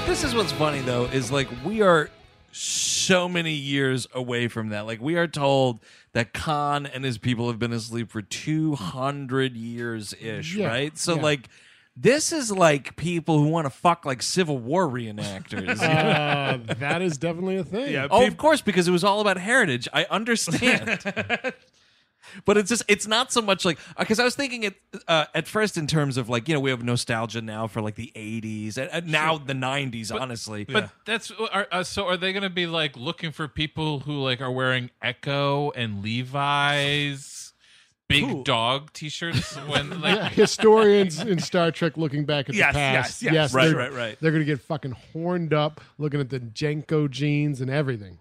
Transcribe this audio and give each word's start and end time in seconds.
what's 0.00 0.52
funny 0.52 0.80
though 0.80 1.04
is 1.06 1.32
like 1.32 1.48
we 1.64 1.80
are 1.80 2.10
so 2.52 3.28
many 3.28 3.52
years 3.52 4.06
away 4.14 4.48
from 4.48 4.68
that. 4.70 4.86
Like 4.86 5.00
we 5.00 5.16
are 5.16 5.26
told 5.26 5.80
that 6.12 6.32
Khan 6.34 6.84
and 6.86 7.02
his 7.04 7.16
people 7.18 7.48
have 7.48 7.58
been 7.58 7.72
asleep 7.72 8.10
for 8.10 8.20
200 8.22 9.56
years 9.56 10.14
ish, 10.20 10.54
Yeah, 10.54 10.66
right? 10.68 10.96
So 10.98 11.16
yeah. 11.16 11.22
like 11.22 11.48
this 11.96 12.30
is 12.32 12.52
like 12.52 12.96
people 12.96 13.38
who 13.38 13.48
want 13.48 13.64
to 13.64 13.70
fuck 13.70 14.04
like 14.04 14.22
Civil 14.22 14.58
War 14.58 14.86
reenactors. 14.86 15.80
Uh, 15.80 16.58
that 16.74 17.00
is 17.00 17.16
definitely 17.16 17.56
a 17.56 17.64
thing. 17.64 17.92
Yeah, 17.92 18.08
Oh, 18.10 18.20
peop- 18.20 18.32
of 18.32 18.36
course, 18.36 18.60
because 18.60 18.86
it 18.86 18.90
was 18.92 19.02
all 19.04 19.20
about 19.22 19.38
heritage. 19.38 19.88
I 19.94 20.04
understand. 20.10 21.00
but 22.44 22.56
it's 22.56 22.68
just, 22.68 22.82
it's 22.88 23.06
not 23.06 23.32
so 23.32 23.40
much 23.40 23.64
like, 23.64 23.78
because 23.98 24.20
I 24.20 24.24
was 24.24 24.34
thinking 24.34 24.62
it 24.64 24.74
uh, 25.08 25.24
at 25.34 25.46
first 25.48 25.76
in 25.76 25.86
terms 25.86 26.16
of 26.16 26.28
like, 26.28 26.48
you 26.48 26.54
know, 26.54 26.60
we 26.60 26.70
have 26.70 26.82
nostalgia 26.84 27.40
now 27.40 27.66
for 27.66 27.80
like 27.80 27.94
the 27.94 28.12
80s 28.14 28.76
and, 28.76 28.90
and 28.92 29.08
now 29.08 29.38
the 29.38 29.52
90s, 29.54 30.12
honestly. 30.14 30.64
But 30.64 30.90
that's 31.04 31.30
are, 31.52 31.66
uh, 31.72 31.82
so. 31.82 32.06
Are 32.06 32.16
they 32.16 32.32
going 32.32 32.42
to 32.42 32.50
be 32.50 32.66
like 32.66 32.96
looking 32.96 33.32
for 33.32 33.48
people 33.48 34.00
who 34.00 34.20
like 34.22 34.40
are 34.40 34.50
wearing 34.50 34.90
Ecko 35.02 35.70
and 35.72 36.02
Levi's, 36.04 37.52
big 38.08 38.24
Who? 38.24 38.44
dog 38.44 38.92
T-shirts 38.92 39.54
when 39.66 40.00
like 40.00 40.16
Yeah, 40.16 40.28
historians 40.28 41.20
in 41.20 41.38
Star 41.40 41.70
Trek 41.70 41.96
looking 41.96 42.24
back 42.24 42.48
at 42.48 42.54
Yes, 42.54 42.72
the 42.72 42.78
past. 42.78 43.22
yes, 43.22 43.32
yes. 43.32 43.54
Right, 43.54 43.66
they're, 43.68 43.76
right, 43.76 43.92
right. 43.92 44.16
They're 44.20 44.30
going 44.30 44.42
to 44.42 44.46
get 44.46 44.60
fucking 44.60 44.92
horned 45.12 45.52
up 45.52 45.80
looking 45.98 46.20
at 46.20 46.30
the 46.30 46.40
JNCO 46.40 47.10
jeans 47.10 47.60
and 47.60 47.70
everything. 47.70 48.18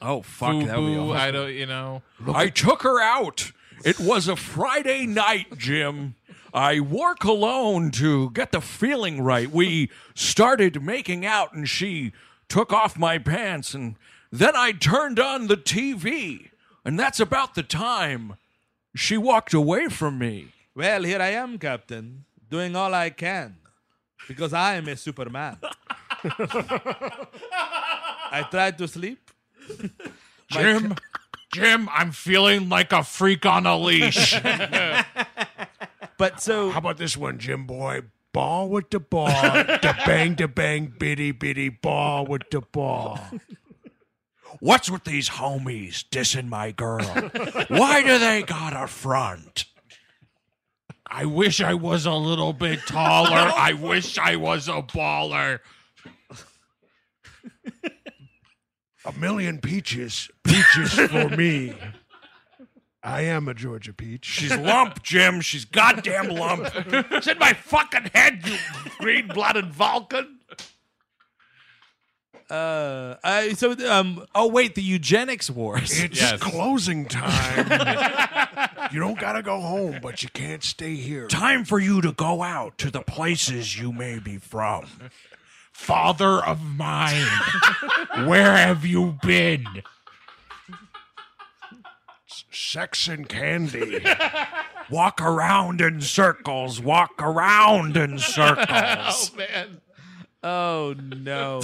oh, 0.00 0.22
fuck, 0.22 0.52
that 0.66 0.78
would 0.78 0.86
be 0.86 0.92
Fubu, 0.94 1.08
awesome. 1.10 1.16
I 1.16 1.30
don't, 1.30 1.52
you 1.52 1.66
know. 1.66 2.02
I 2.34 2.48
took 2.48 2.82
her 2.82 3.00
out. 3.02 3.52
It 3.84 4.00
was 4.00 4.28
a 4.28 4.36
Friday 4.36 5.06
night, 5.06 5.58
Jim. 5.58 6.14
I 6.52 6.80
wore 6.80 7.14
cologne 7.14 7.90
to 7.92 8.30
get 8.30 8.52
the 8.52 8.60
feeling 8.60 9.20
right. 9.22 9.50
We 9.50 9.90
started 10.14 10.82
making 10.82 11.26
out, 11.26 11.52
and 11.52 11.68
she 11.68 12.12
took 12.48 12.72
off 12.72 12.98
my 12.98 13.18
pants, 13.18 13.74
and 13.74 13.96
then 14.32 14.56
I 14.56 14.72
turned 14.72 15.20
on 15.20 15.48
the 15.48 15.56
TV, 15.56 16.50
and 16.84 16.98
that's 16.98 17.20
about 17.20 17.54
the 17.54 17.62
time 17.62 18.36
she 18.94 19.18
walked 19.18 19.52
away 19.52 19.88
from 19.88 20.18
me. 20.18 20.52
Well, 20.74 21.02
here 21.02 21.20
I 21.20 21.28
am, 21.28 21.58
Captain, 21.58 22.24
doing 22.50 22.74
all 22.74 22.94
I 22.94 23.10
can 23.10 23.56
because 24.28 24.52
I 24.52 24.74
am 24.74 24.88
a 24.88 24.96
Superman. 24.96 25.58
I 28.30 28.46
tried 28.50 28.78
to 28.78 28.88
sleep. 28.88 29.30
Jim, 30.48 30.94
Jim, 31.56 31.88
I'm 31.90 32.12
feeling 32.12 32.68
like 32.68 32.92
a 32.92 33.02
freak 33.02 33.46
on 33.46 33.64
a 33.64 33.78
leash. 33.78 34.34
But 36.18 36.40
so 36.40 36.70
How 36.70 36.78
about 36.78 36.96
this 36.96 37.14
one, 37.14 37.38
Jim 37.38 37.66
boy? 37.66 38.02
Ball 38.32 38.70
with 38.70 38.88
the 38.88 39.00
ball, 39.00 39.30
da 39.30 39.92
bang, 40.06 40.34
da 40.34 40.46
bang, 40.46 40.92
bitty 40.98 41.32
bitty 41.32 41.68
ball 41.68 42.26
with 42.26 42.48
the 42.50 42.62
ball. 42.62 43.20
What's 44.60 44.88
with 44.90 45.04
these 45.04 45.28
homies 45.28 46.04
dissing 46.08 46.48
my 46.48 46.72
girl? 46.72 47.04
Why 47.68 48.02
do 48.02 48.18
they 48.18 48.42
got 48.42 48.74
a 48.74 48.86
front? 48.86 49.66
I 51.06 51.26
wish 51.26 51.60
I 51.60 51.74
was 51.74 52.06
a 52.06 52.14
little 52.14 52.54
bit 52.54 52.80
taller. 52.86 53.52
I 53.54 53.74
wish 53.74 54.16
I 54.16 54.36
was 54.36 54.68
a 54.68 54.80
baller. 54.82 55.60
A 59.06 59.12
million 59.12 59.58
peaches, 59.60 60.28
peaches 60.42 60.92
for 60.94 61.28
me. 61.30 61.74
I 63.02 63.20
am 63.22 63.46
a 63.46 63.54
Georgia 63.54 63.92
peach. 63.92 64.24
She's 64.24 64.56
lump, 64.56 65.02
Jim. 65.04 65.40
She's 65.40 65.64
goddamn 65.64 66.28
lump. 66.30 66.68
it's 66.74 67.28
in 67.28 67.38
my 67.38 67.52
fucking 67.52 68.10
head, 68.12 68.42
you 68.44 68.56
green-blooded 68.98 69.72
Vulcan. 69.72 70.40
Uh, 72.50 73.16
I 73.24 73.54
so 73.54 73.72
um 73.90 74.24
Oh 74.34 74.46
wait, 74.48 74.74
the 74.76 74.82
eugenics 74.82 75.50
wars. 75.50 76.00
It's 76.00 76.20
Yes. 76.20 76.40
closing 76.40 77.06
time. 77.06 77.66
you 78.92 79.00
don't 79.00 79.18
gotta 79.18 79.42
go 79.42 79.60
home, 79.60 79.98
but 80.00 80.22
you 80.22 80.28
can't 80.28 80.62
stay 80.62 80.94
here. 80.94 81.26
Time 81.26 81.64
for 81.64 81.80
you 81.80 82.00
to 82.02 82.12
go 82.12 82.42
out 82.44 82.78
to 82.78 82.90
the 82.90 83.02
places 83.02 83.76
you 83.78 83.92
may 83.92 84.18
be 84.20 84.38
from. 84.38 84.86
Father 85.76 86.44
of 86.44 86.64
mine, 86.64 87.26
where 88.24 88.56
have 88.56 88.84
you 88.84 89.18
been? 89.22 89.64
Sex 92.50 93.06
and 93.06 93.28
candy. 93.28 94.02
Walk 94.90 95.20
around 95.20 95.80
in 95.80 96.00
circles. 96.00 96.80
Walk 96.80 97.12
around 97.20 97.96
in 97.96 98.18
circles. 98.18 98.66
Oh 99.32 99.36
man. 99.36 99.80
Oh 100.42 100.94
no. 100.98 101.60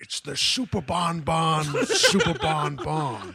It's 0.00 0.20
the 0.20 0.36
super 0.36 0.82
bon 0.82 1.20
bon, 1.20 1.64
super 1.86 2.34
bon 2.34 2.76
bon. 2.76 3.34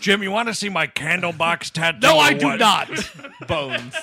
Jim, 0.00 0.22
you 0.22 0.30
want 0.30 0.48
to 0.48 0.54
see 0.54 0.68
my 0.68 0.86
Candlebox 0.86 1.70
tattoo? 1.72 1.98
no, 2.00 2.18
I 2.18 2.32
do 2.32 2.46
what? 2.46 2.60
not. 2.60 2.88
Bones. 3.48 3.94